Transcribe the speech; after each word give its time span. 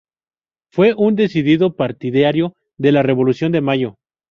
Fue 0.71 0.95
un 0.97 1.13
decidido 1.15 1.75
partidario 1.75 2.55
de 2.75 2.91
la 2.91 3.03
Revolución 3.03 3.51
de 3.51 3.61
Mayo. 3.61 3.97